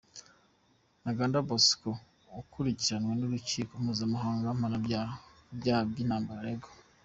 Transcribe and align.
Ntaganda 1.01 1.45
Bosco, 1.47 1.91
ukurikiranywe 2.41 3.13
n’Urukiko 3.15 3.71
Mpuzamahanga 3.83 4.47
mpanabyaha, 4.59 5.11
ku 5.47 5.51
byaha 5.59 5.83
by’intambara 5.91 6.39
aregwa. 6.41 6.69